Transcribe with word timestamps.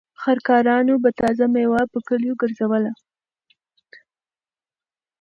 خر 0.21 0.37
کارانو 0.47 0.95
به 1.03 1.09
تازه 1.19 1.45
مېوه 1.53 1.81
په 1.91 1.99
کليو 2.07 2.37
ګرځوله. 2.41 2.91